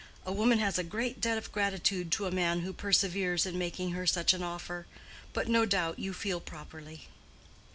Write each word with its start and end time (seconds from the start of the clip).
A 0.25 0.33
woman 0.33 0.57
has 0.57 0.79
a 0.79 0.83
great 0.83 1.21
debt 1.21 1.37
of 1.37 1.51
gratitude 1.51 2.11
to 2.13 2.25
a 2.25 2.31
man 2.31 2.61
who 2.61 2.73
perseveres 2.73 3.45
in 3.45 3.55
making 3.59 3.91
her 3.91 4.07
such 4.07 4.33
an 4.33 4.41
offer. 4.41 4.87
But 5.31 5.47
no 5.47 5.63
doubt 5.63 5.99
you 5.99 6.11
feel 6.11 6.39
properly." 6.39 7.07